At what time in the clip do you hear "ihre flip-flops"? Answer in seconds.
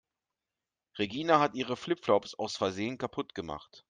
1.53-2.33